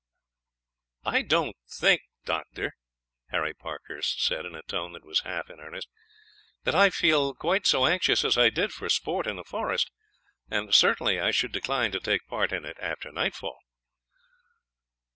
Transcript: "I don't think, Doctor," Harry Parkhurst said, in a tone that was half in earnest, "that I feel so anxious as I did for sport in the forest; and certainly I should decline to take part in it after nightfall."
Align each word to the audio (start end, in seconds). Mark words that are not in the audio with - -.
"I 1.05 1.21
don't 1.21 1.55
think, 1.67 2.01
Doctor," 2.25 2.73
Harry 3.29 3.53
Parkhurst 3.53 4.19
said, 4.25 4.47
in 4.47 4.55
a 4.55 4.63
tone 4.63 4.93
that 4.93 5.05
was 5.05 5.19
half 5.19 5.47
in 5.51 5.59
earnest, 5.59 5.87
"that 6.63 6.73
I 6.73 6.89
feel 6.89 7.35
so 7.65 7.85
anxious 7.85 8.25
as 8.25 8.35
I 8.35 8.49
did 8.49 8.73
for 8.73 8.89
sport 8.89 9.27
in 9.27 9.35
the 9.35 9.43
forest; 9.43 9.91
and 10.49 10.73
certainly 10.73 11.19
I 11.19 11.29
should 11.29 11.51
decline 11.51 11.91
to 11.91 11.99
take 11.99 12.25
part 12.25 12.51
in 12.51 12.65
it 12.65 12.77
after 12.81 13.11
nightfall." 13.11 13.59